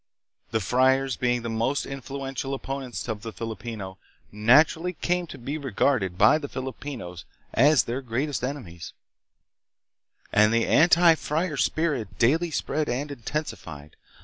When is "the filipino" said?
3.21-3.99